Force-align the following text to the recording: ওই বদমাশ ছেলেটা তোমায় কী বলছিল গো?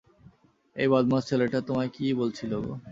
ওই 0.75 0.87
বদমাশ 0.87 1.23
ছেলেটা 1.29 1.59
তোমায় 1.67 1.91
কী 1.95 2.05
বলছিল 2.19 2.51
গো? 2.63 2.73